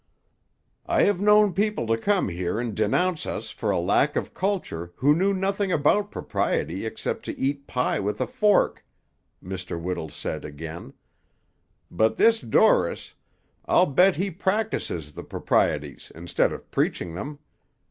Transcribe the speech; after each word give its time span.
"I 0.87 1.03
have 1.03 1.21
known 1.21 1.53
people 1.53 1.85
to 1.85 1.95
come 1.95 2.27
here 2.29 2.59
and 2.59 2.73
denounce 2.73 3.27
us 3.27 3.51
for 3.51 3.69
a 3.69 3.77
lack 3.77 4.15
of 4.15 4.33
culture 4.33 4.93
who 4.95 5.13
knew 5.15 5.31
nothing 5.31 5.71
about 5.71 6.09
propriety 6.09 6.87
except 6.87 7.23
to 7.25 7.37
eat 7.39 7.67
pie 7.67 7.99
with 7.99 8.19
a 8.19 8.25
fork," 8.25 8.83
Mr. 9.43 9.79
Whittle 9.79 10.09
said 10.09 10.43
again; 10.43 10.93
"but 11.91 12.17
this 12.17 12.41
Dorris, 12.41 13.13
I'll 13.67 13.85
bet 13.85 14.15
he 14.15 14.31
practises 14.31 15.11
the 15.11 15.23
proprieties 15.23 16.11
instead 16.15 16.51
of 16.51 16.71
preaching 16.71 17.13
them. 17.13 17.37